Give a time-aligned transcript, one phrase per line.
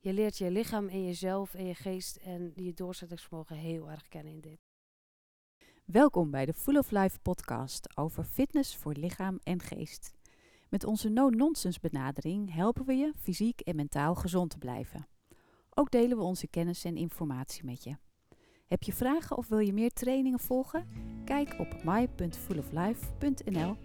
[0.00, 4.32] je leert je lichaam en jezelf en je geest en je doorzettingsvermogen heel erg kennen
[4.32, 4.58] in dit.
[5.84, 10.12] Welkom bij de Full of Life podcast over fitness voor lichaam en geest.
[10.68, 15.08] Met onze no-nonsense benadering helpen we je fysiek en mentaal gezond te blijven.
[15.70, 17.96] Ook delen we onze kennis en informatie met je.
[18.66, 20.88] Heb je vragen of wil je meer trainingen volgen?
[21.24, 23.76] Kijk op my.fulloflife.nl.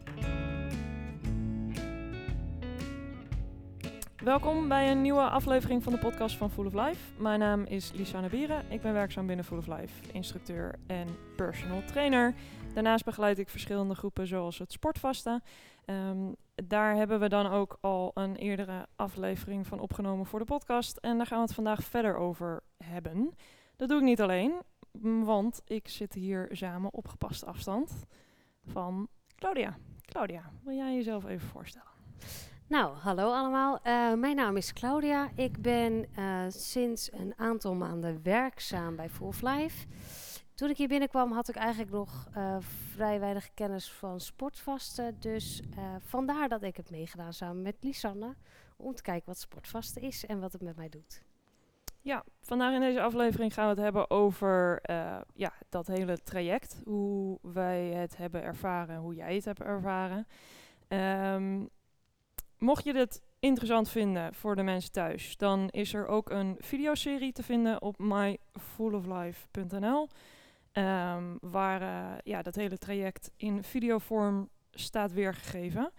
[4.25, 7.21] Welkom bij een nieuwe aflevering van de podcast van Full of Life.
[7.21, 8.71] Mijn naam is Lisanne Bieren.
[8.71, 12.33] Ik ben werkzaam binnen Full of Life, instructeur en personal trainer.
[12.73, 15.43] Daarnaast begeleid ik verschillende groepen zoals het sportvasten.
[15.85, 20.97] Ehm, daar hebben we dan ook al een eerdere aflevering van opgenomen voor de podcast.
[20.97, 23.35] En daar gaan we het vandaag verder over hebben.
[23.75, 24.53] Dat doe ik niet alleen,
[25.23, 28.05] want ik zit hier samen op gepaste afstand
[28.63, 29.77] van Claudia.
[30.01, 31.93] Claudia, wil jij jezelf even voorstellen?
[32.67, 33.79] Nou, hallo allemaal.
[33.83, 35.29] Uh, mijn naam is Claudia.
[35.35, 39.87] Ik ben uh, sinds een aantal maanden werkzaam bij Full of Life.
[40.53, 45.19] Toen ik hier binnenkwam had ik eigenlijk nog uh, vrij weinig kennis van sportvasten.
[45.19, 45.61] Dus
[45.99, 48.35] vandaar dat ik heb meegedaan samen met Lisanne.
[48.77, 51.21] Om te kijken wat sportvasten is en wat het met mij doet.
[52.01, 54.81] Ja, vandaag in deze aflevering gaan we het hebben over
[55.33, 56.81] ja, dat hele traject.
[56.85, 60.27] Hoe wij het hebben ervaren, hoe jij het hebt ervaren.
[60.87, 61.69] Um,
[62.57, 67.31] Mocht je dit interessant vinden voor de mensen thuis, dan is er ook een videoserie
[67.31, 70.09] te vinden op myfulloflife.nl.
[70.71, 75.91] Ehm, waar uh, ja, dat hele traject in videovorm staat weergegeven.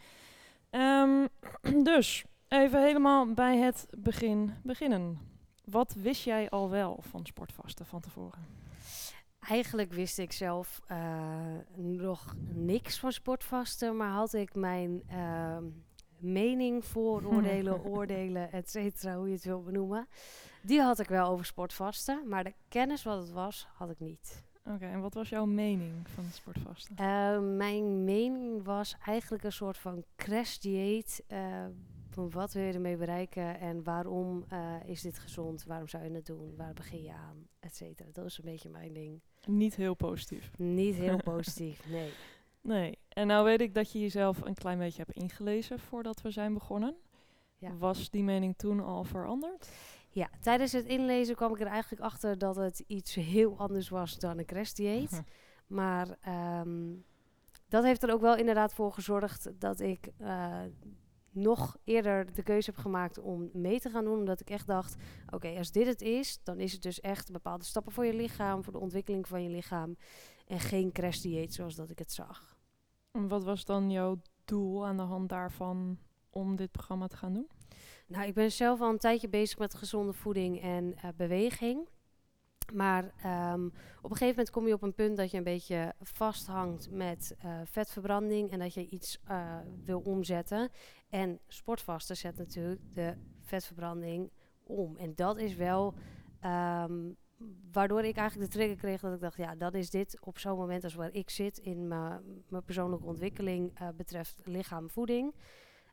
[0.70, 1.28] Um,
[1.92, 5.18] dus even helemaal bij het begin beginnen.
[5.64, 8.46] Wat wist jij al wel van sportvasten van tevoren?
[9.38, 15.56] Eigenlijk wist ik zelf uh, nog niks van sportvasten, maar had ik mijn uh,
[16.20, 20.09] mening, vooroordelen, oordelen, et cetera, hoe je het wil benoemen.
[20.62, 24.44] Die had ik wel over sportvasten, maar de kennis wat het was, had ik niet.
[24.64, 26.97] Oké, en wat was jouw mening van sportvasten?
[27.00, 31.25] Uh, mijn mening was eigenlijk een soort van crash-dieet.
[31.28, 31.66] Uh,
[32.15, 35.65] wat wil je ermee bereiken en waarom uh, is dit gezond?
[35.65, 36.56] Waarom zou je het doen?
[36.56, 37.49] Waar begin je aan?
[37.60, 38.09] Et cetera.
[38.12, 39.21] Dat is een beetje mijn ding.
[39.47, 40.50] Niet heel positief.
[40.56, 42.10] Niet heel positief, nee.
[42.60, 42.99] Nee.
[43.16, 46.54] En nou weet ik dat je jezelf een klein beetje hebt ingelezen voordat we zijn
[46.54, 46.97] begonnen.
[47.59, 47.77] Ja.
[47.77, 49.69] Was die mening toen al veranderd?
[50.10, 54.19] Ja, tijdens het inlezen kwam ik er eigenlijk achter dat het iets heel anders was
[54.19, 55.22] dan een crashdieet.
[55.66, 56.19] maar
[56.60, 57.05] um,
[57.69, 60.60] dat heeft er ook wel inderdaad voor gezorgd dat ik uh,
[61.31, 64.19] nog eerder de keuze heb gemaakt om mee te gaan doen.
[64.19, 67.32] Omdat ik echt dacht, oké, okay, als dit het is, dan is het dus echt
[67.32, 69.97] bepaalde stappen voor je lichaam, voor de ontwikkeling van je lichaam.
[70.47, 72.56] En geen crashdieet zoals dat ik het zag.
[73.16, 75.99] Wat was dan jouw doel aan de hand daarvan
[76.31, 77.49] om dit programma te gaan doen?
[78.06, 81.88] Nou, ik ben zelf al een tijdje bezig met gezonde voeding en uh, beweging.
[82.72, 83.05] Maar
[83.55, 83.66] um,
[84.03, 87.37] op een gegeven moment kom je op een punt dat je een beetje vasthangt met
[87.44, 90.71] uh, vetverbranding en dat je iets uh, wil omzetten.
[91.09, 94.31] En sportvasten zet natuurlijk de vetverbranding
[94.62, 94.97] om.
[94.97, 95.94] En dat is wel
[96.44, 97.16] um,
[97.72, 100.58] waardoor ik eigenlijk de trigger kreeg dat ik dacht, ja, dan is dit op zo'n
[100.58, 105.34] moment als waar ik zit in mijn persoonlijke ontwikkeling uh, betreft lichaam, voeding,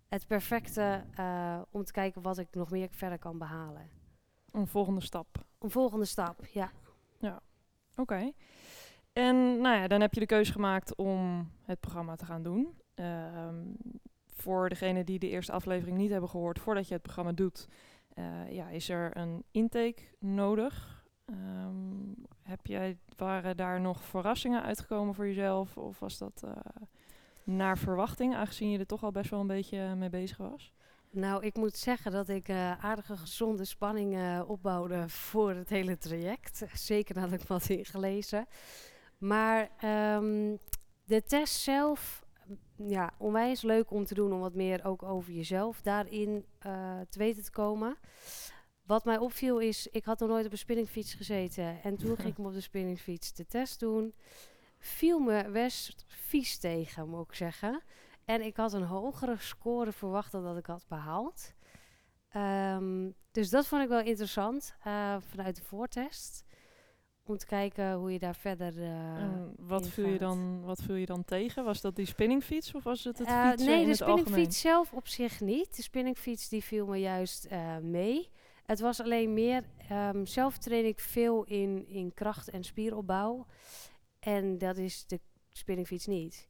[0.08, 3.90] het perfecte uh, om te kijken wat ik nog meer verder kan behalen.
[4.52, 5.46] Een volgende stap.
[5.60, 6.72] Een volgende stap, ja.
[7.20, 7.42] Ja,
[7.92, 8.02] oké.
[8.02, 8.34] Okay.
[9.14, 12.82] En nou ja, dan heb je de keuze gemaakt om het programma te gaan doen.
[12.96, 13.50] Uh,
[14.26, 17.68] voor degenen die de eerste aflevering niet hebben gehoord, voordat je het programma doet,
[18.16, 21.03] uh, ja, is er een intake nodig.
[21.26, 25.78] Um, heb jij, waren daar nog verrassingen uitgekomen voor jezelf?
[25.78, 26.52] Of was dat uh,
[27.44, 30.74] naar verwachting, aangezien je er toch al best wel een beetje mee bezig was?
[31.10, 35.98] Nou, ik moet zeggen dat ik uh, aardige gezonde spanning uh, opbouwde voor het hele
[35.98, 36.66] traject.
[36.74, 38.46] Zeker nadat ik wat ingelezen.
[39.18, 39.70] Maar
[40.16, 40.58] um,
[41.04, 42.26] de test zelf,
[42.76, 46.46] ja, onwijs leuk om te doen om wat meer ook over jezelf daarin
[47.10, 47.98] te weten te komen.
[48.86, 51.82] Wat mij opviel is, ik had nog nooit op een spinningfiets gezeten.
[51.84, 54.14] En toen ging ik me op de spinningfiets de test doen.
[54.80, 57.82] Viel me best vies tegen, moet ik zeggen.
[58.26, 61.54] En ik had een hogere score verwacht dan dat ik had behaald.
[62.36, 66.44] Um, dus dat vond ik wel interessant uh, vanuit de voortest.
[67.26, 68.78] Om te kijken hoe je daar verder.
[68.78, 71.64] Uh, wat, viel je dan, wat viel je dan tegen?
[71.64, 73.70] Was dat die spinningfiets of was het het uh, fietsen?
[73.70, 75.76] Nee, de spinningfiets zelf op zich niet.
[75.76, 77.48] De spinningfiets die viel me juist
[77.82, 78.30] mee.
[78.66, 83.46] Het was alleen meer, um, zelf train ik veel in, in kracht en spieropbouw.
[84.20, 85.20] En dat is de
[85.52, 86.48] spinningfiets niet.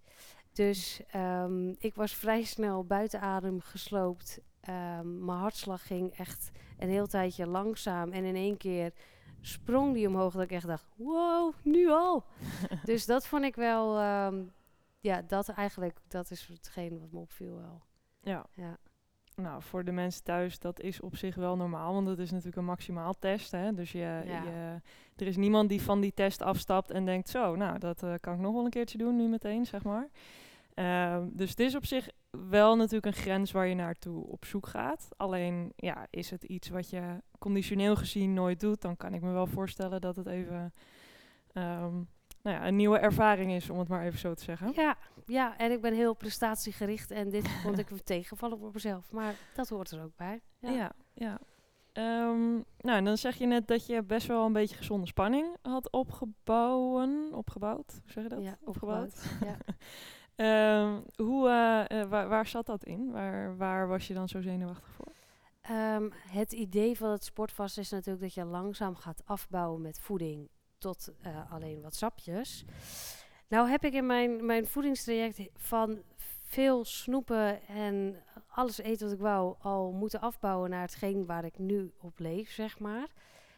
[0.52, 6.90] Dus um, ik was vrij snel buiten adem gesloopt Ehm, mijn hartslag ging echt een
[6.90, 8.12] heel tijdje langzaam.
[8.12, 8.94] En in één keer
[9.42, 12.26] sprong die omhoog dat ik echt dacht, wow, nu al.
[12.84, 14.44] dus dat vond ik wel, ehm,
[15.00, 17.82] ja, dat eigenlijk, dat is hetgeen wat me opviel wel.
[18.22, 18.46] Ja.
[18.54, 18.78] Ja.
[19.36, 22.58] Nou, voor de mensen thuis, dat is op zich wel normaal, want het is natuurlijk
[22.58, 23.52] een maximaal test.
[23.52, 23.74] Hè?
[23.74, 24.22] Dus je, Ja.
[24.44, 24.82] je,
[25.16, 28.34] er is niemand die van die test afstapt en denkt, zo, nou, dat eh, kan
[28.34, 30.10] ik nog wel een keertje doen nu meteen, zeg maar.
[30.74, 32.10] Ehm, dus het is op zich
[32.50, 35.08] wel natuurlijk een grens waar je naartoe op zoek gaat.
[35.18, 37.02] Alleen, ja, is het iets wat je
[37.40, 40.74] conditioneel gezien nooit doet, dan kan ik me wel voorstellen dat het even
[41.54, 41.96] ehm,
[42.44, 44.72] nou ja, een nieuwe ervaring is, om het maar even zo te zeggen.
[44.76, 49.12] Ja, ja, en ik ben heel prestatiegericht en dit vond ik tegenvallen voor mezelf.
[49.12, 50.42] Maar dat hoort er ook bij.
[50.60, 51.40] Ja, ja.
[51.94, 55.56] Ehm, nou, en dan zeg je net dat je best wel een beetje gezonde spanning
[55.62, 57.30] had opgebouwen.
[57.34, 57.92] Opgebouwd?
[57.92, 58.44] Hoe zeg je dat?
[58.44, 59.24] Ja, opgebouwd.
[59.42, 59.58] Ja.
[60.36, 63.12] Ehm, hoe, eh, eh, waar, waar zat dat in?
[63.12, 65.12] Waar, waar was je dan zo zenuwachtig voor?
[65.62, 70.50] Ehm, het idee van het sportvast is natuurlijk dat je langzaam gaat afbouwen met voeding
[70.84, 72.66] tot eh, alleen wat sapjes.
[73.48, 76.02] Nou heb ik in mijn, mijn voedingstraject van
[76.44, 78.16] veel snoepen en
[78.48, 82.52] alles eten wat ik wou al moeten afbouwen naar hetgeen waar ik nu op leef,
[82.52, 83.08] zeg maar.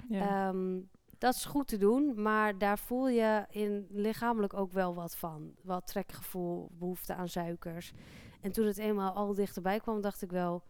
[0.09, 0.49] Ja.
[0.49, 0.79] Ehm,
[1.17, 5.55] dat is goed te doen, maar daar voel je in lichamelijk ook wel wat van.
[5.61, 7.91] Wat trekgevoel, behoefte aan suikers.
[8.41, 10.63] En toen het eenmaal al dichterbij kwam, dacht ik wel...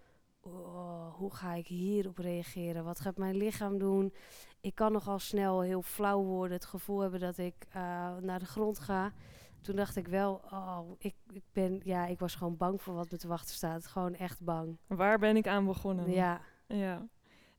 [0.46, 2.84] "Oh, hoe ga ik hierop reageren?
[2.84, 4.14] Wat gaat mijn lichaam doen?
[4.62, 6.58] Ik kan nogal snel heel flauw worden.
[6.58, 9.14] Het gevoel hebben dat ik eh, naar de grond ga.
[9.62, 11.82] Toen dacht ik wel, oh, ik, ik ben...
[11.84, 13.88] Ja, ik was gewoon bang voor wat me te wachten staat.
[13.88, 14.78] Gewoon echt bang.
[14.88, 16.12] waar ben ik aan begonnen?
[16.12, 17.08] Ja, Ja.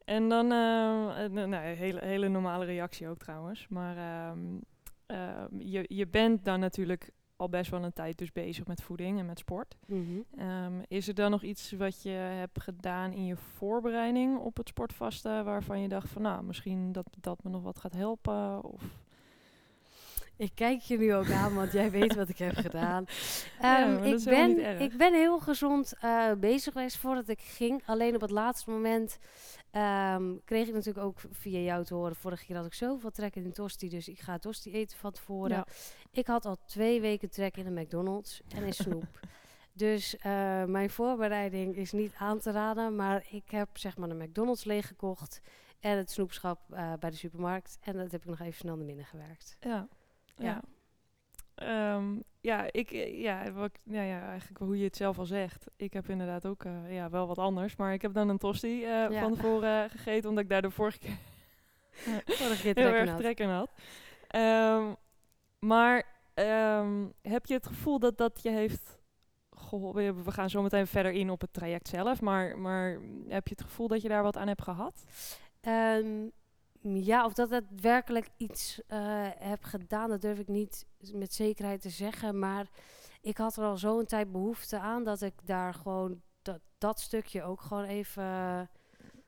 [0.05, 3.69] En dan, nou, nou, hele, hele normale reactie ook trouwens.
[3.69, 4.59] Maar ehm,
[5.07, 9.19] ehm, je, je bent dan natuurlijk al best wel een tijd dus bezig met voeding
[9.19, 9.77] en met sport.
[9.87, 10.21] mhm.
[10.39, 14.69] Ehm, is er dan nog iets wat je hebt gedaan in je voorbereiding op het
[14.69, 18.65] sportvasten waarvan je dacht van nou, misschien dat dat me nog wat gaat helpen?
[18.65, 18.83] Of...
[20.37, 23.05] Ik kijk je nu ook aan, want jij weet wat ik heb gedaan.
[23.61, 27.83] Ja, Ehm, ik, ben, ik ben heel gezond eh, bezig geweest voordat ik ging.
[27.87, 29.19] Alleen op het laatste moment
[29.77, 32.17] ehm, kreeg ik natuurlijk ook via jou te horen.
[32.17, 35.13] Vorige keer had ik zoveel trek in een tosti, dus ik ga tosti eten van
[35.13, 35.57] tevoren.
[35.57, 35.67] Ja.
[36.11, 39.05] Ik had al twee weken trek in een McDonald's en in snoep.
[39.73, 42.97] dus eh, mijn voorbereiding is niet aan te raden.
[42.97, 45.41] Maar ik heb zeg maar een McDonald's leeggekocht
[45.81, 47.79] en het snoepschap eh, bij de supermarkt.
[47.81, 49.57] En dat heb ik nog even snel naar binnen gewerkt.
[49.61, 49.89] Ja.
[50.37, 50.45] Ja.
[50.45, 50.63] Ja.
[51.57, 52.05] Ehm,
[52.41, 55.67] ja, ik, eh, ja, wat, ja, ja, eigenlijk hoe je het zelf al zegt.
[55.77, 57.77] Ik heb inderdaad ook eh, ja, wel wat anders.
[57.77, 59.21] Maar ik heb dan een tosti eh, Ja.
[59.21, 61.17] van tevoren eh, gegeten, omdat ik daar de vorige keer
[62.27, 63.71] Vorige keer heel erg trek in had.
[64.29, 64.93] Ehm,
[65.59, 66.05] maar
[66.35, 68.99] ehm, heb je het gevoel dat dat je heeft
[69.51, 70.25] geholpen?
[70.25, 72.21] We gaan zo meteen verder in op het traject zelf.
[72.21, 75.05] Maar, maar heb je het gevoel dat je daar wat aan hebt gehad?
[76.95, 78.99] Ja, of dat het werkelijk iets eh,
[79.39, 82.39] heb gedaan, dat durf ik niet met zekerheid te zeggen.
[82.39, 82.67] Maar
[83.21, 87.43] ik had er al zo'n tijd behoefte aan dat ik daar gewoon dat, dat stukje
[87.43, 88.69] ook gewoon even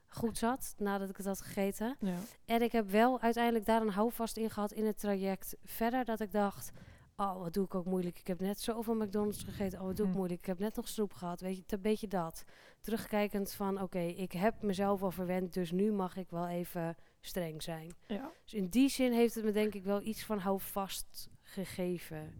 [0.06, 1.96] goed zat nadat ik het had gegeten.
[2.00, 2.14] Ja.
[2.44, 6.04] En ik heb wel uiteindelijk daar een houvast in gehad in het traject verder.
[6.04, 6.70] Dat ik dacht,
[7.16, 8.18] oh wat doe ik ook moeilijk.
[8.18, 9.78] Ik heb net zoveel McDonald's gegeten.
[9.80, 10.18] Oh wat doe ik Hm.
[10.18, 10.40] moeilijk.
[10.40, 11.40] Ik heb net nog snoep gehad.
[11.40, 12.44] Weet je, een beetje dat.
[12.80, 15.54] Terugkijkend van, oké, ik heb mezelf al verwend.
[15.54, 17.94] Dus nu mag ik wel even streng zijn.
[18.06, 18.30] Ja.
[18.44, 22.34] Dus in die zin heeft het me denk ik wel iets van houvast gegeven.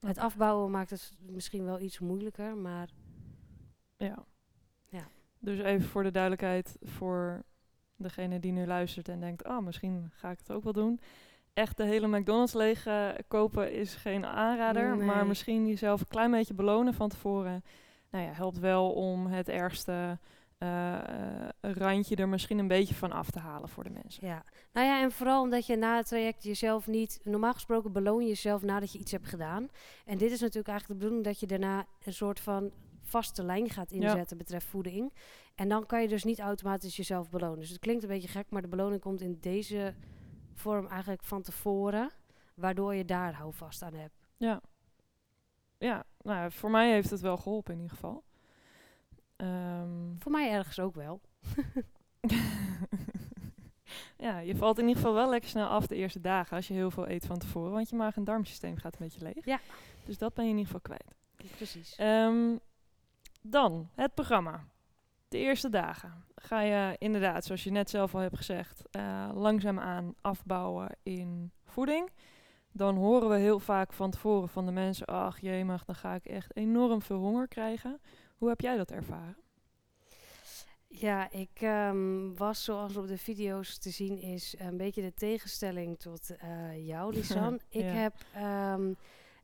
[0.00, 2.88] Het afbouwen maakt het misschien wel iets moeilijker, maar
[3.96, 4.24] Ja.
[4.88, 5.08] Ja.
[5.38, 7.44] Dus even voor de duidelijkheid, voor
[7.96, 11.00] degene die nu luistert en denkt, oh, misschien ga ik het ook wel doen.
[11.52, 16.30] Echt de hele McDonald's leeg eh, kopen is geen aanrader, maar misschien jezelf een klein
[16.30, 17.64] beetje belonen van tevoren.
[18.10, 20.18] Nou ja, helpt wel om het ergste
[20.58, 24.26] eh, eh, randje er misschien een beetje van af te halen voor de mensen.
[24.26, 24.44] ja.
[24.72, 27.20] Nou ja, en vooral omdat je na het traject jezelf niet...
[27.24, 29.68] Normaal gesproken beloon je jezelf nadat je iets hebt gedaan.
[30.04, 33.70] En dit is natuurlijk eigenlijk de bedoeling dat je daarna een soort van vaste lijn
[33.70, 35.12] gaat inzetten betreft voeding.
[35.54, 37.58] En dan kan je dus niet automatisch jezelf belonen.
[37.58, 39.94] Dus het klinkt een beetje gek, maar de beloning komt in deze
[40.54, 42.10] vorm eigenlijk van tevoren.
[42.54, 44.26] Waardoor je daar houvast aan hebt.
[44.36, 44.60] Ja.
[45.78, 48.24] Ja, nou, ja, voor mij heeft het wel geholpen in ieder geval.
[49.38, 51.20] Ehm, Voor mij ergens ook wel.
[54.16, 56.74] ja, je valt in ieder geval wel lekker snel af de eerste dagen als je
[56.74, 57.72] heel veel eet van tevoren.
[57.72, 59.44] Want je maag- en darmsysteem gaat een beetje leeg.
[59.44, 59.60] Ja.
[60.04, 61.14] Dus dat ben je in ieder geval kwijt.
[61.56, 61.96] Precies.
[61.96, 62.56] Ehm,
[63.42, 64.64] dan het programma.
[65.28, 70.14] De eerste dagen ga je inderdaad, zoals je net zelf al hebt gezegd, eh langzaamaan
[70.20, 72.10] afbouwen in voeding.
[72.72, 76.24] Dan horen we heel vaak van tevoren van de mensen, ach jemig, dan ga ik
[76.24, 78.00] echt enorm veel honger krijgen.
[78.38, 79.36] Hoe heb jij dat ervaren?
[80.86, 85.98] Ja, ik ehm, was zoals op de video's te zien is een beetje de tegenstelling
[85.98, 87.60] tot eh, jou, Lisan.
[87.68, 88.92] ik heb ehm,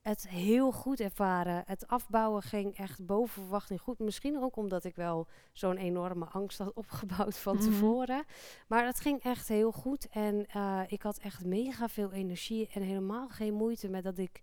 [0.03, 1.63] het heel goed ervaren.
[1.67, 3.99] Het afbouwen ging echt boven verwachting goed.
[3.99, 7.65] Misschien ook omdat ik wel zo'n enorme angst had opgebouwd van Mhm.
[7.65, 8.25] tevoren.
[8.69, 10.09] Maar het ging echt heel goed.
[10.09, 14.43] En eh, ik had echt mega veel energie en helemaal geen moeite met dat ik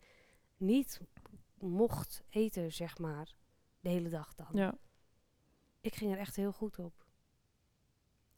[0.57, 0.99] niet
[1.59, 3.33] mocht eten, zeg maar.
[3.81, 4.47] De hele dag dan.
[4.53, 4.73] Ja,
[5.81, 7.05] Ik ging er echt heel goed op.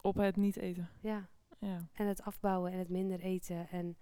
[0.00, 0.88] op het niet eten.
[1.00, 1.28] Ja.
[1.58, 1.88] Ja.
[1.92, 3.68] En het afbouwen en het minder eten.
[3.68, 3.96] En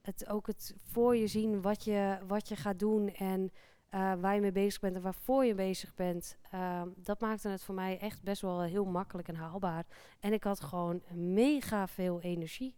[0.00, 3.52] het ook het voor je zien wat je, wat je gaat doen en
[3.88, 6.36] eh, waar je mee bezig bent en waarvoor je bezig bent.
[6.50, 9.86] Ehm, dat maakte het voor mij echt best wel heel makkelijk en haalbaar.
[10.20, 12.76] En ik had gewoon mega veel energie.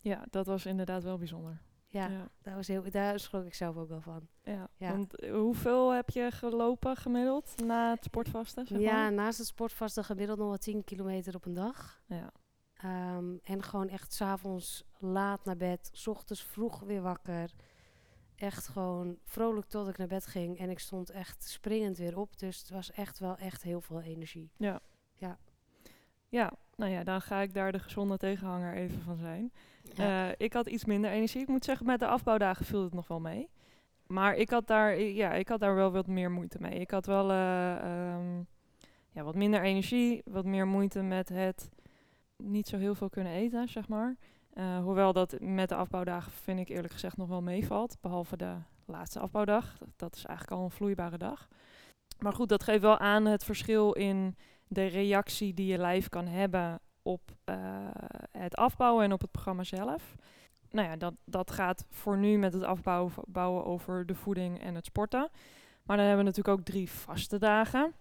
[0.00, 1.62] ja, dat was inderdaad wel bijzonder.
[1.90, 2.28] Ja, ja.
[2.42, 4.28] Daar, was heel, daar schrok ik zelf ook wel van.
[4.42, 4.90] Ja, Ja.
[4.90, 8.66] want eh, hoeveel heb je gelopen gemiddeld na het sportvasten?
[8.66, 12.02] Zeg ja, naast het sportvasten gemiddeld nog wel 10 kilometer op een dag.
[12.06, 12.32] ja.
[12.74, 17.50] Ehm, en gewoon echt s'avonds laat naar bed, s ochtends vroeg weer wakker.
[18.36, 20.58] Echt gewoon vrolijk tot ik naar bed ging.
[20.58, 22.38] En ik stond echt springend weer op.
[22.38, 24.50] Dus het was echt wel echt heel veel energie.
[26.28, 29.52] Ja, nou ja, dan ga ik daar de gezonde tegenhanger even van zijn.
[29.96, 31.40] Eh, ik had iets minder energie.
[31.40, 33.48] Ik moet zeggen, met de afbouwdagen viel het nog wel mee.
[34.06, 36.80] Maar ik had daar, ja, ik had daar wel wat meer moeite mee.
[36.80, 38.42] Ik had wel eh, ehm,
[39.10, 41.70] ja, wat minder energie, wat meer moeite met het
[42.36, 44.16] niet zo heel veel kunnen eten, zeg maar.
[44.52, 47.96] Eh, hoewel dat met de afbouwdagen vind ik eerlijk gezegd nog wel meevalt.
[48.00, 48.54] Behalve de
[48.84, 49.78] laatste afbouwdag.
[49.96, 51.48] Dat is eigenlijk al een vloeibare dag.
[52.18, 54.36] Maar goed, dat geeft wel aan het verschil in
[54.68, 57.56] de reactie die je lijf kan hebben op eh,
[58.32, 60.14] het afbouwen en op het programma zelf.
[60.70, 64.74] Nou ja, dat, dat gaat voor nu met het afbouwen bouwen over de voeding en
[64.74, 65.30] het sporten.
[65.82, 67.94] Maar dan hebben we natuurlijk ook drie vaste dagen.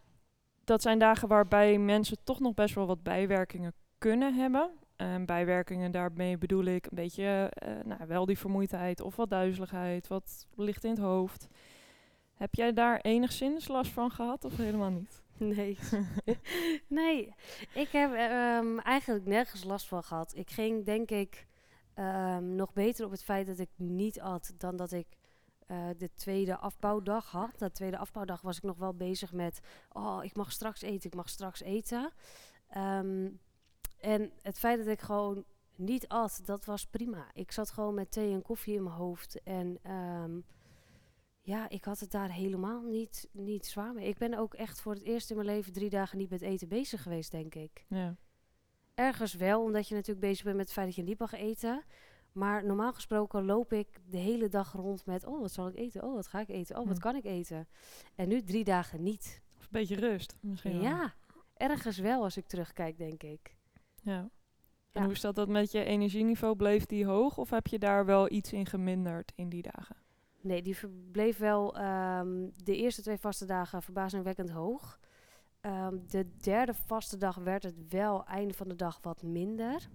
[0.63, 4.69] Dat zijn dagen waarbij mensen toch nog best wel wat bijwerkingen kunnen hebben.
[4.95, 10.07] En bijwerkingen, daarmee bedoel ik een beetje eh, nou, wel die vermoeidheid of wat duizeligheid,
[10.07, 11.47] wat licht in het hoofd.
[12.33, 15.23] Heb jij daar enigszins last van gehad of helemaal niet?
[15.37, 15.77] Nee.
[16.87, 17.33] nee,
[17.73, 20.35] ik heb ehm, eigenlijk nergens last van gehad.
[20.35, 21.47] Ik ging denk ik
[21.93, 25.07] ehm, nog beter op het feit dat ik niet at dan dat ik
[25.67, 27.59] eh, de tweede afbouwdag had.
[27.59, 29.59] De tweede afbouwdag was ik nog wel bezig met,
[29.91, 32.11] oh, ik mag straks eten, ik mag straks eten.
[32.67, 33.29] Ehm,
[33.99, 37.25] en het feit dat ik gewoon niet at, dat was prima.
[37.33, 39.79] Ik zat gewoon met thee en koffie in mijn hoofd en...
[41.47, 44.07] ja, ik had het daar helemaal niet, niet zwaar mee.
[44.07, 46.67] Ik ben ook echt voor het eerst in mijn leven drie dagen niet met eten
[46.67, 47.85] bezig geweest, denk ik.
[47.87, 48.15] Ja.
[48.93, 51.83] Ergens wel, omdat je natuurlijk bezig bent met het feit dat je niet mag eten.
[52.31, 55.25] Maar normaal gesproken loop ik de hele dag rond met...
[55.25, 56.03] oh, wat zal ik eten?
[56.03, 56.77] Oh, wat ga ik eten?
[56.79, 57.01] Oh, wat Hm.
[57.01, 57.67] kan ik eten?
[58.15, 59.41] En nu drie dagen niet.
[59.57, 60.81] Of een beetje rust misschien wel.
[60.81, 61.13] Ja,
[61.53, 63.55] ergens wel als ik terugkijk, denk ik.
[64.01, 64.19] Ja.
[64.19, 64.29] En
[64.91, 65.03] Ja.
[65.03, 66.55] hoe is dat, dat met je energieniveau?
[66.55, 69.95] Bleef die hoog of heb je daar wel iets in geminderd in die dagen?
[70.41, 74.99] Nee, die verbleef wel ehm, de eerste twee vaste dagen verbazingwekkend hoog.
[75.61, 79.89] Ehm, de derde vaste dag werd het wel einde van de dag wat minder.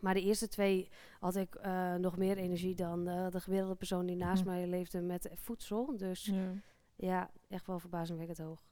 [0.00, 4.06] Maar de eerste twee had ik eh, nog meer energie dan eh, de gemiddelde persoon
[4.06, 4.48] die naast Hm.
[4.48, 5.96] mij leefde met voedsel.
[5.96, 6.52] Dus Ja.
[6.96, 8.66] ja, echt wel verbazingwekkend hoog.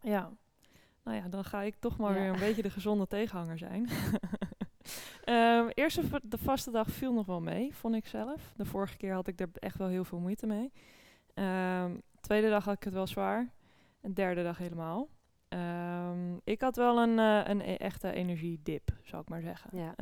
[0.00, 0.32] ja.
[1.04, 2.20] Nou ja, dan ga ik toch maar Ja.
[2.20, 3.88] weer een beetje de gezonde tegenhanger zijn.
[5.24, 8.52] Ehm eerste de vaste dag viel nog wel mee, vond ik zelf.
[8.56, 10.72] De vorige keer had ik er echt wel heel veel moeite mee.
[11.34, 13.52] Ehm, tweede dag had ik het wel zwaar.
[14.00, 15.08] En derde dag helemaal.
[15.48, 19.78] Ehm, ik had wel een, eh, een e- echte energiedip, zou ik maar zeggen.
[19.78, 19.94] Ja.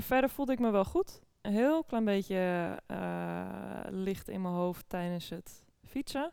[0.00, 1.22] Verder voelde ik me wel goed.
[1.40, 6.32] Een heel klein beetje eh, licht in mijn hoofd tijdens het fietsen.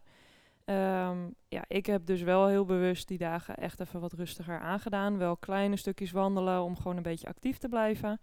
[0.65, 5.17] Ehm, ja, ik heb dus wel heel bewust die dagen echt even wat rustiger aangedaan.
[5.17, 8.19] Wel kleine stukjes wandelen om gewoon een beetje actief te blijven.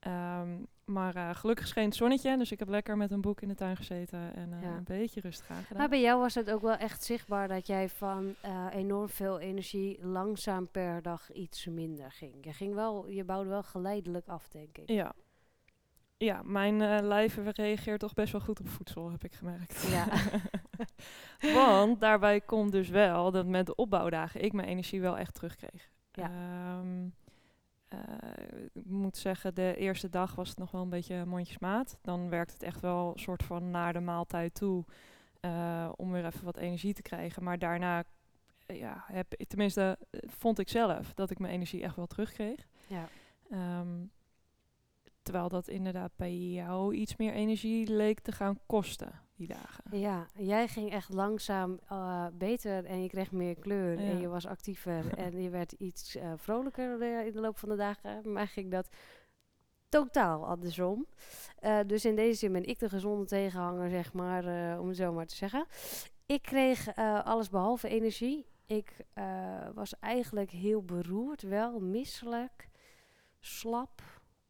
[0.00, 0.48] Ehm,
[0.84, 3.54] maar eh, gelukkig scheen het zonnetje, dus ik heb lekker met een boek in de
[3.54, 4.76] tuin gezeten en eh, Ja.
[4.76, 5.78] een beetje rustig aangedaan.
[5.78, 9.38] Maar bij jou was het ook wel echt zichtbaar dat jij van eh, enorm veel
[9.40, 12.34] energie langzaam per dag iets minder ging.
[12.44, 14.90] Je, ging wel, je bouwde wel geleidelijk af, denk ik.
[14.90, 15.12] Ja.
[16.16, 19.82] Ja, mijn lijf reageert toch best wel goed op voedsel, heb ik gemerkt.
[19.90, 20.06] Ja.
[21.54, 25.90] Want daarbij komt dus wel dat met de opbouwdagen ik mijn energie wel echt terugkreeg.
[26.12, 26.30] Ja.
[26.30, 27.08] Ehm,
[27.88, 31.98] eh, ik moet zeggen, de eerste dag was het nog wel een beetje mondjesmaat.
[32.02, 34.84] Dan werkt het echt wel een soort van naar de maaltijd toe
[35.40, 37.42] eh, om weer even wat energie te krijgen.
[37.42, 38.04] Maar daarna,
[38.66, 42.66] eh, ja, heb, tenminste, vond ik zelf dat ik mijn energie echt wel terugkreeg.
[42.86, 43.08] ja.
[43.50, 44.04] Ehm,
[45.22, 49.98] terwijl dat inderdaad bij jou iets meer energie leek te gaan kosten die dagen.
[49.98, 54.46] Ja, jij ging echt langzaam uh, beter en je kreeg meer kleur en je was
[54.46, 58.32] actiever en je werd iets eh, vrolijker eh, in de loop van de dagen.
[58.32, 58.88] Maar ging dat
[59.94, 61.06] totaal andersom.
[61.58, 64.96] Eh, dus in deze zin ben ik de gezonde tegenhanger, zeg maar, eh, om het
[64.96, 65.66] zo maar te zeggen.
[66.26, 68.46] Ik kreeg eh, alles behalve energie.
[68.66, 72.68] Ik eh, was eigenlijk heel beroerd, wel misselijk,
[73.40, 74.02] slap.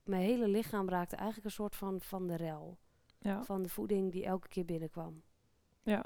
[0.03, 2.79] Mijn hele lichaam raakte eigenlijk een soort van van de rel.
[3.25, 3.43] Ja.
[3.43, 5.23] Van de voeding die elke keer binnenkwam.
[5.83, 6.05] Ja,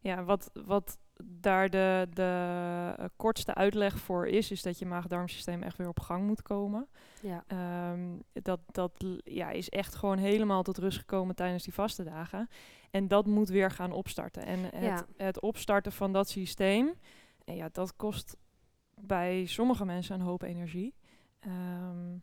[0.00, 5.62] ja wat, wat daar de, de eh, kortste uitleg voor is, is dat je maag-darmsysteem
[5.62, 6.88] echt weer op gang moet komen.
[7.22, 7.44] Ja.
[7.46, 12.48] Ehm, dat dat ja, is echt gewoon helemaal tot rust gekomen tijdens die vaste dagen.
[12.90, 14.44] En dat moet weer gaan opstarten.
[14.46, 15.06] En het, Ja.
[15.16, 16.94] het opstarten van dat systeem,
[17.44, 18.36] en ja, dat kost
[19.00, 20.94] bij sommige mensen een hoop energie.
[21.40, 22.16] Ehm,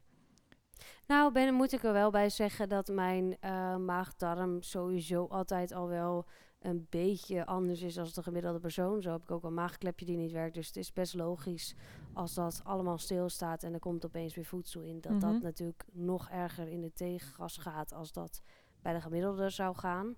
[1.08, 5.88] Nou, ben, moet ik er wel bij zeggen dat mijn eh maag-darm sowieso altijd al
[5.88, 6.26] wel
[6.62, 9.02] een beetje anders is dan de gemiddelde persoon.
[9.02, 10.56] Zo heb ik ook een maagklepje die niet werkt.
[10.56, 11.76] Dus het is best logisch
[12.14, 15.02] als dat allemaal stilstaat en er komt opeens weer voedsel in.
[15.02, 15.20] Dat Mhm.
[15.20, 18.42] dat natuurlijk nog erger in de tegengas gaat als dat
[18.82, 20.16] bij de gemiddelde zou gaan.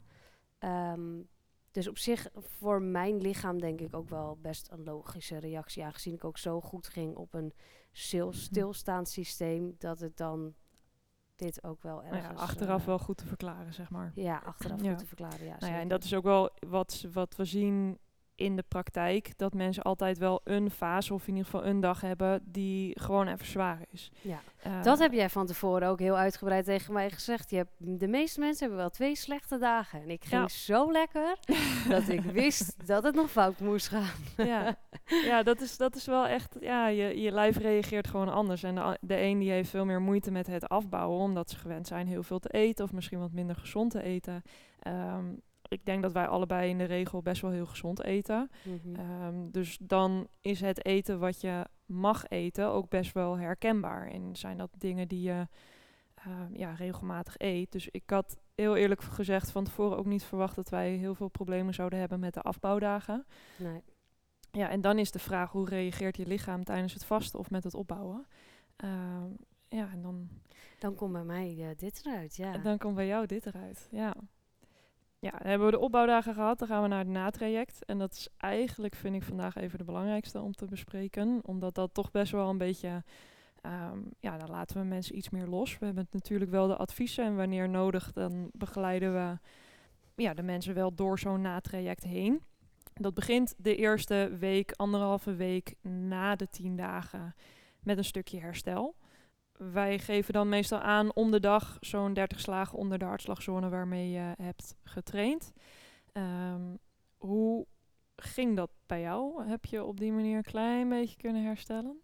[0.59, 1.21] Ehm,
[1.71, 5.83] dus op zich, voor mijn lichaam denk ik ook wel best een logische reactie.
[5.83, 7.53] Aangezien ik ook zo goed ging op een
[7.93, 8.35] stil, Mhm.
[8.37, 10.53] stilstaand systeem, dat het dan
[11.35, 12.39] dit ook wel nou ergens...
[12.39, 14.11] ja, achteraf eh, wel goed te verklaren, zeg maar.
[14.15, 14.89] Ja, achteraf Ja.
[14.89, 15.55] goed te verklaren, ja.
[15.59, 17.97] Nou ja, en dat is ook wel wat, wat we zien
[18.35, 19.37] in de praktijk.
[19.37, 23.27] Dat mensen altijd wel een fase of in ieder geval een dag hebben die gewoon
[23.27, 24.11] even zwaar is.
[24.21, 24.39] Ja.
[24.63, 27.49] Eh, Dat heb jij van tevoren ook heel uitgebreid tegen mij gezegd.
[27.49, 30.01] Je hebt, de meeste mensen hebben wel twee slechte dagen.
[30.01, 30.47] En ik ging Ja.
[30.47, 31.37] zo lekker
[31.89, 34.11] dat ik wist dat het nog fout moest gaan.
[34.37, 34.75] ja,
[35.05, 36.57] ja dat, is, dat is wel echt...
[36.59, 38.63] Ja, je, je lijf reageert gewoon anders.
[38.63, 41.19] En de, de een die heeft veel meer moeite met het afbouwen...
[41.19, 42.85] omdat ze gewend zijn heel veel te eten...
[42.85, 44.41] of misschien wat minder gezond te eten.
[44.79, 45.25] Ehm,
[45.73, 48.49] ik denk dat wij allebei in de regel best wel heel gezond eten.
[48.63, 48.95] Mhm.
[48.95, 54.07] Ehm, dus dan is het eten wat je mag eten ook best wel herkenbaar.
[54.07, 55.47] En zijn dat dingen die je
[56.13, 57.71] ehm, ja, regelmatig eet.
[57.71, 61.27] Dus ik had heel eerlijk gezegd van tevoren ook niet verwacht dat wij heel veel
[61.27, 63.25] problemen zouden hebben met de afbouwdagen.
[63.57, 63.81] nee.
[64.51, 67.63] Ja, en dan is de vraag hoe reageert je lichaam tijdens het vasten of met
[67.63, 68.25] het opbouwen.
[68.75, 69.29] Ehm,
[69.67, 70.29] ja, en dan,
[70.79, 72.57] Dan komt bij mij dit eruit, ja.
[72.57, 73.87] dan komt bij jou dit eruit.
[73.91, 74.15] Ja.
[75.23, 76.59] Ja, dan hebben we de opbouwdagen gehad.
[76.59, 77.85] Dan gaan we naar het natraject.
[77.85, 81.39] En dat is eigenlijk, vind ik vandaag even de belangrijkste om te bespreken.
[81.43, 83.03] Omdat dat toch best wel een beetje...
[83.61, 85.77] ehm, ja, dan laten we mensen iets meer los.
[85.77, 87.25] We hebben natuurlijk wel de adviezen.
[87.25, 89.37] En wanneer nodig, dan begeleiden we
[90.23, 92.41] ja, de mensen wel door zo'n natraject heen.
[92.93, 97.35] Dat begint de eerste week, anderhalve week na de tien dagen
[97.83, 98.95] met een stukje herstel.
[99.71, 104.09] Wij geven dan meestal aan om de dag zo'n 30 slagen onder de hartslagzone waarmee
[104.09, 105.51] je hebt getraind.
[106.11, 106.75] Ehm,
[107.17, 107.65] hoe
[108.15, 109.47] ging dat bij jou?
[109.47, 112.01] Heb je op die manier een klein beetje kunnen herstellen?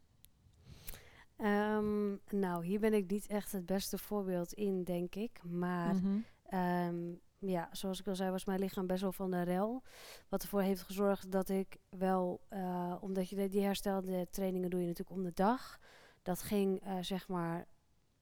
[1.38, 5.43] Ehm, nou, hier ben ik niet echt het beste voorbeeld in, denk ik.
[5.43, 6.17] Maar Mhm.
[6.43, 9.84] Ehm, ja, zoals ik al zei, was mijn lichaam best wel van de rel.
[10.30, 14.80] Wat ervoor heeft gezorgd dat ik wel, eh, omdat je de, die herstelde trainingen doe
[14.82, 15.80] je natuurlijk om de dag.
[16.29, 17.65] Dat ging eh, zeg maar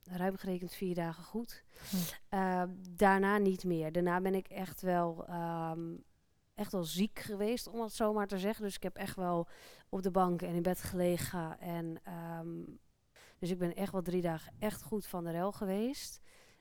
[0.03, 1.63] ruim gerekend vier dagen goed.
[1.89, 1.95] Hm.
[2.29, 3.91] Ehm, daarna niet meer.
[3.91, 5.95] Daarna ben ik echt wel, ehm,
[6.55, 8.63] echt wel ziek geweest, om het zo maar te zeggen.
[8.63, 9.47] Dus ik heb echt wel
[9.89, 11.59] op de bank en in bed gelegen.
[11.59, 12.63] En, ehm,
[13.39, 16.19] dus ik ben echt wel drie dagen echt goed van de rel geweest.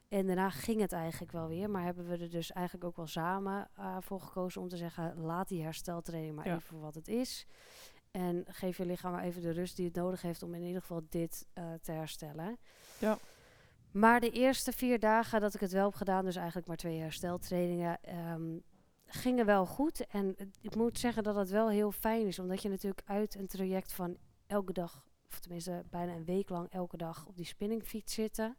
[0.09, 1.71] En daarna ging het eigenlijk wel weer.
[1.71, 5.21] Maar hebben we er dus eigenlijk ook wel samen eh, voor gekozen om te zeggen...
[5.21, 6.55] laat die hersteltraining maar Ja.
[6.55, 7.47] even voor wat het is.
[8.17, 10.43] En geef je lichaam maar even de rust die het nodig heeft...
[10.43, 12.59] om in ieder geval dit eh, te herstellen.
[12.99, 13.19] Ja.
[13.91, 16.25] Maar de eerste vier dagen dat ik het wel heb gedaan...
[16.25, 17.99] dus eigenlijk maar twee hersteltrainingen...
[18.03, 18.59] ehm,
[19.07, 20.07] gingen wel goed.
[20.07, 22.39] En ik moet zeggen dat het wel heel fijn is.
[22.39, 25.05] Omdat je natuurlijk uit een traject van elke dag...
[25.27, 28.57] of tenminste bijna een week lang elke dag op die spinningfiets zitten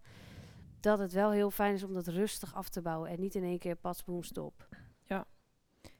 [0.80, 3.44] dat het wel heel fijn is om dat rustig af te bouwen en niet in
[3.44, 4.68] één keer pas boem stop.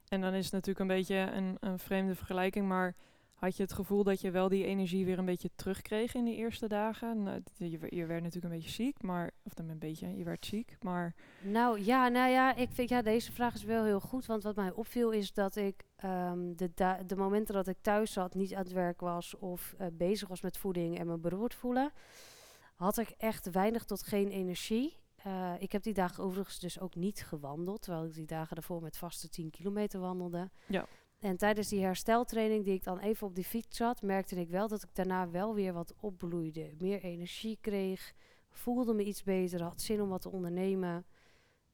[0.08, 2.96] En dan is het natuurlijk een beetje een, een vreemde vergelijking, maar
[3.38, 6.36] had je het gevoel dat je wel die energie weer een beetje terugkreeg in die
[6.36, 7.24] eerste dagen?
[7.24, 10.46] Nou, je, je werd natuurlijk een beetje ziek, maar, of dan een beetje, je werd
[10.46, 14.26] ziek, maar Nou ja, nou ja, ik vind ja, deze vraag is wel heel goed.
[14.26, 16.72] Want wat mij opviel is dat ik ehm, de,
[17.06, 20.42] de momenten dat ik thuis zat, niet aan het werk was of eh, bezig was
[20.42, 21.92] met voeding en me beroerd voelen,
[22.76, 24.98] had ik echt weinig tot geen energie.
[25.16, 28.82] Eh, ik heb die dagen overigens dus ook niet gewandeld, terwijl ik die dagen daarvoor
[28.82, 30.50] met vaste 10 kilometer wandelde.
[30.66, 30.86] Ja.
[31.20, 34.68] En tijdens die hersteltraining die ik dan even op die fiets zat, merkte ik wel
[34.68, 36.74] dat ik daarna wel weer wat opbloeide.
[36.78, 38.14] Meer energie kreeg,
[38.50, 41.06] voelde me iets beter, had zin om wat te ondernemen.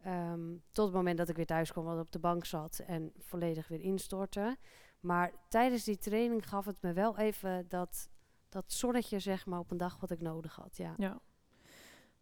[0.02, 3.12] Ehm, tot het moment dat ik weer thuis kwam, wat op de bank zat en
[3.18, 4.58] volledig weer instortte.
[5.00, 8.10] Maar tijdens die training gaf het me wel even dat,
[8.50, 10.78] dat zonnetje, zeg maar, op een dag wat ik nodig had.
[10.78, 10.94] Ja.
[10.98, 11.22] Ja.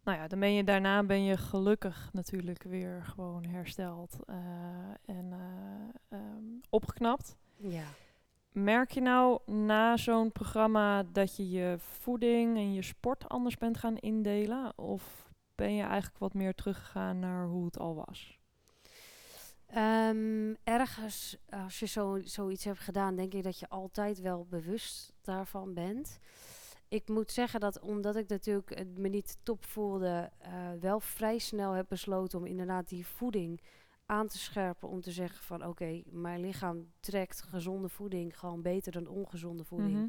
[0.02, 4.36] Nou ja, dan ben je daarna ben je gelukkig natuurlijk weer gewoon hersteld eh,
[5.04, 7.36] en eh, ehm, opgeknapt.
[7.56, 7.84] ja.
[8.52, 13.78] Merk je nou na zo'n programma dat je je voeding en je sport anders bent
[13.78, 14.78] gaan indelen?
[14.78, 18.38] Of ben je eigenlijk wat meer teruggegaan naar hoe het al was?
[19.66, 25.12] Ehm, ergens, als je zo, zoiets hebt gedaan, denk ik dat je altijd wel bewust
[25.22, 26.18] daarvan bent.
[26.92, 31.38] Ik moet zeggen dat omdat ik natuurlijk het me niet top voelde, eh, wel vrij
[31.38, 33.60] snel heb besloten om inderdaad die voeding
[34.06, 34.88] aan te scherpen.
[34.88, 39.92] Om te zeggen van oké, mijn lichaam trekt gezonde voeding gewoon beter dan ongezonde voeding.
[39.94, 40.06] Mhm.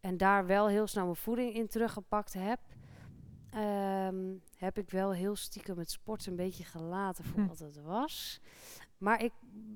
[0.00, 2.60] En daar wel heel snel mijn voeding in teruggepakt heb.
[3.50, 7.46] ehm, heb ik wel heel stiekem het sport een beetje gelaten voor Hm.
[7.46, 8.40] wat het was.
[8.98, 9.32] Maar ik,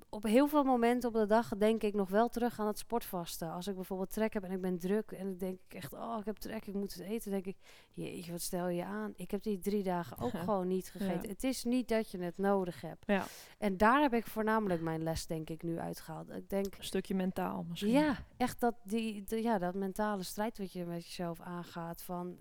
[0.09, 3.51] op heel veel momenten op de dag denk ik nog wel terug aan het sportvasten.
[3.53, 6.25] Als ik bijvoorbeeld trek heb en ik ben druk en ik denk echt, oh ik
[6.25, 7.31] heb trek, ik moet het eten.
[7.31, 7.57] denk ik,
[7.93, 9.13] jeetje, wat stel je aan?
[9.17, 11.29] Ik heb die drie dagen ook gewoon niet gegeten.
[11.31, 13.05] Het is niet dat je het nodig hebt.
[13.07, 13.25] Ja,
[13.59, 16.31] En daar heb ik voornamelijk mijn les denk ik nu uitgehaald.
[16.31, 17.91] Ik denk, een stukje mentaal misschien.
[17.93, 22.03] ja, echt dat, die, de- ja, dat mentale strijd wat je met jezelf aangaat.
[22.03, 22.37] Van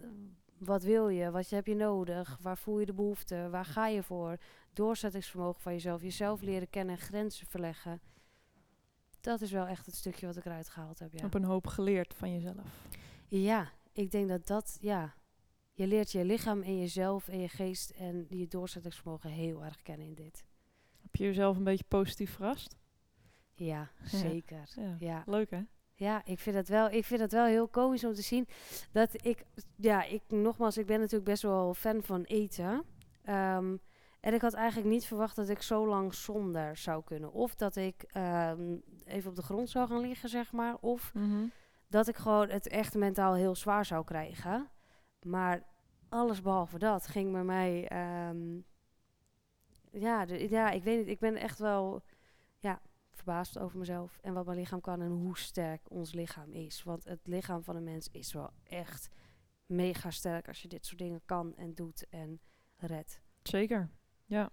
[0.60, 4.04] wat wil je, wat heb je nodig, waar voel je de behoefte, waar ga je
[4.04, 4.38] voor?
[4.74, 8.02] Doorzettingsvermogen van jezelf, jezelf leren kennen en grenzen verleggen.
[9.22, 11.26] Dat is wel echt het stukje wat ik eruit gehaald heb, ja.
[11.26, 12.88] Op een hoop geleerd van jezelf.
[13.28, 15.18] Ja, ik denk dat dat, ja...
[15.74, 20.08] Je leert je lichaam en jezelf en je geest en je doorzettingsvermogen heel erg kennen
[20.08, 20.46] in dit.
[21.02, 22.76] Heb je jezelf een beetje positief verrast?
[23.54, 24.70] Ja, zeker.
[24.76, 24.96] Ja.
[25.00, 25.24] Ja.
[25.26, 25.62] Leuk hè?
[26.00, 28.48] Ja, ik vind, het wel, ik vind het wel heel komisch om te zien
[28.92, 32.84] dat ik, ja, ik nogmaals, ik ben natuurlijk best wel fan van eten.
[33.24, 33.76] Ehm,
[34.20, 37.32] en ik had eigenlijk niet verwacht dat ik zo lang zonder zou kunnen.
[37.34, 40.76] Of dat ik ehm, even op de grond zou gaan liggen, zeg maar.
[40.80, 41.46] Of Mhm.
[41.88, 44.70] dat ik gewoon het echt mentaal heel zwaar zou krijgen.
[45.22, 45.64] Maar
[46.10, 47.88] alles behalve dat ging bij mij.
[47.88, 48.58] ehm,
[49.92, 51.08] ja, de- ja, ik weet niet.
[51.08, 52.04] Ik ben echt wel
[53.20, 56.84] verbaasd over mezelf en wat mijn lichaam kan en hoe sterk ons lichaam is.
[56.84, 59.10] Want het lichaam van een mens is wel echt
[59.66, 62.40] mega sterk als je dit soort dingen kan en doet en
[62.78, 63.22] redt.
[63.44, 63.90] Zeker,
[64.26, 64.50] ja.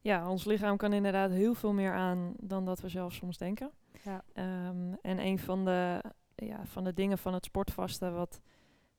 [0.00, 3.70] Ja, ons lichaam kan inderdaad heel veel meer aan dan dat we zelf soms denken.
[4.02, 4.24] Ja.
[4.32, 8.40] Ehm, en een van de, ja, van de dingen van het sportvasten, wat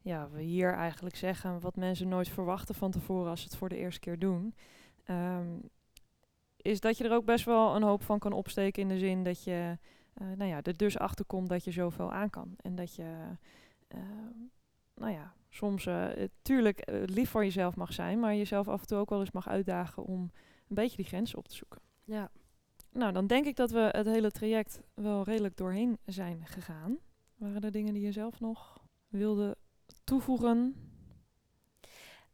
[0.02, 3.70] ja, we hier eigenlijk zeggen, wat mensen nooit verwachten van tevoren als ze het voor
[3.70, 4.56] de eerste keer doen,
[5.04, 5.60] ehm,
[6.64, 9.24] is dat je er ook best wel een hoop van kan opsteken in de zin
[9.24, 9.78] dat je
[10.14, 12.54] eh, nou ja, er dus achter komt dat je zoveel aan kan.
[12.62, 13.14] En dat je,
[13.88, 14.02] ehm,
[14.96, 18.82] nou ja, soms eh, het- tuurlijk eh, lief voor jezelf mag zijn, maar jezelf af
[18.82, 20.20] en toe ook wel eens mag uitdagen om
[20.68, 21.82] een beetje die grenzen op te zoeken.
[22.04, 22.32] Ja.
[22.92, 26.98] Nou, dan denk ik dat we het hele traject wel redelijk doorheen zijn gegaan.
[27.36, 29.58] Waren er dingen die je zelf nog wilde
[30.04, 30.76] toevoegen?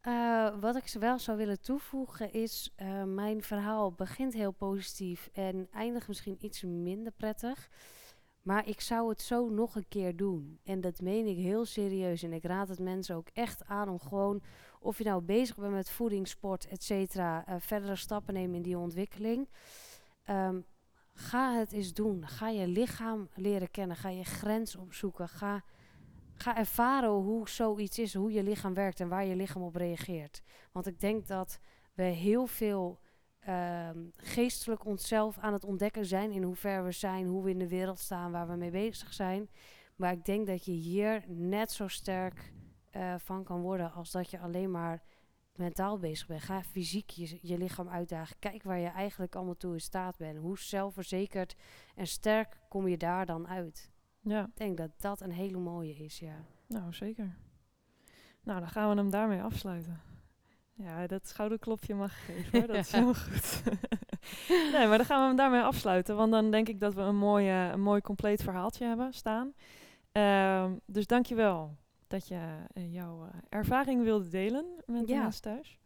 [0.01, 5.67] Eh, wat ik wel zou willen toevoegen is, eh, mijn verhaal begint heel positief en
[5.71, 7.69] eindigt misschien iets minder prettig.
[8.41, 10.59] Maar ik zou het zo nog een keer doen.
[10.63, 12.23] En dat meen ik heel serieus.
[12.23, 14.41] En ik raad het mensen ook echt aan om gewoon,
[14.79, 18.61] of je nou bezig bent met voeding, sport, et cetera, eh, verdere stappen nemen in
[18.61, 19.47] die ontwikkeling.
[20.23, 20.59] Ehm,
[21.13, 22.27] ga het eens doen.
[22.27, 23.97] Ga je lichaam leren kennen.
[23.97, 25.29] Ga je grens opzoeken.
[25.29, 25.63] Ga
[26.41, 30.41] ga ervaren hoe zoiets is, hoe je lichaam werkt en waar je lichaam op reageert.
[30.71, 31.59] Want ik denk dat
[31.93, 32.99] we heel veel
[33.39, 37.59] ehm, geestelijk onszelf aan het ontdekken zijn in hoe ver we zijn, hoe we in
[37.59, 39.49] de wereld staan, waar we mee bezig zijn.
[39.95, 42.53] Maar ik denk dat je hier net zo sterk
[42.89, 45.03] eh, van kan worden als dat je alleen maar
[45.55, 46.41] mentaal bezig bent.
[46.41, 48.35] Ga fysiek je, je lichaam uitdagen.
[48.39, 50.37] Kijk waar je eigenlijk allemaal toe in staat bent.
[50.37, 51.55] Hoe zelfverzekerd
[51.95, 53.91] en sterk kom je daar dan uit?
[54.29, 56.35] Ja, Ik denk dat dat een hele mooie is, ja.
[56.67, 57.35] nou zeker.
[58.43, 59.99] Nou, dan gaan we hem daarmee afsluiten.
[60.73, 62.67] Ja, dat schouderklopje mag geven hoor.
[62.67, 63.61] Dat is heel goed.
[64.73, 66.15] nee, maar dan gaan we hem daarmee afsluiten.
[66.15, 69.53] Want dan denk ik dat we een mooi, eh, een mooi compleet verhaaltje hebben staan.
[70.11, 71.75] Ehm, dus dankjewel
[72.07, 75.21] dat je eh, jouw eh, ervaring wilde delen met de Ja.
[75.21, 75.79] mensen thuis.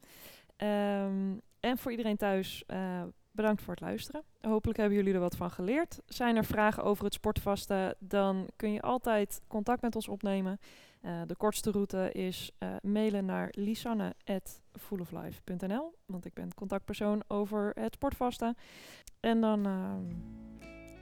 [0.55, 4.23] Ehm, en voor iedereen thuis, eh, bedankt voor het luisteren.
[4.41, 6.01] Hopelijk hebben jullie er wat van geleerd.
[6.05, 10.59] Zijn er vragen over het sportvasten, dan kun je altijd contact met ons opnemen.
[11.01, 17.93] Eh, de kortste route is eh, mailen naar lisanne.fulloflife.nl, want ik ben contactpersoon over het
[17.93, 18.55] sportvasten.
[19.19, 20.05] En dan ehm,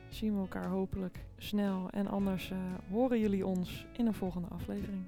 [0.10, 1.90] zien we elkaar hopelijk snel.
[1.90, 2.58] En anders eh,
[2.90, 5.04] horen jullie ons in een volgende aflevering.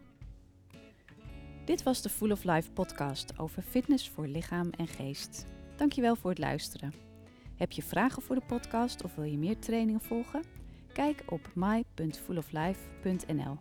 [1.65, 5.45] Dit was de Full of Life podcast over fitness voor lichaam en geest.
[5.75, 7.12] Dankjewel voor het luisteren.
[7.63, 10.43] Heb je vragen voor de podcast of wil je meer trainingen volgen?
[10.93, 13.57] Kijk op my.fulloflife.nl.